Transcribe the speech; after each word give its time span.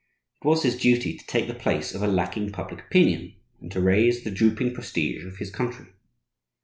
It 0.41 0.47
was 0.47 0.63
his 0.63 0.77
duty 0.77 1.15
to 1.15 1.23
take 1.27 1.47
the 1.47 1.53
place 1.53 1.93
of 1.93 2.01
a 2.01 2.07
lacking 2.07 2.51
public 2.51 2.81
opinion, 2.81 3.35
and 3.59 3.71
to 3.71 3.79
raise 3.81 4.23
the 4.23 4.31
drooping 4.31 4.73
prestige 4.73 5.23
of 5.27 5.37
his 5.37 5.51
country. 5.51 5.89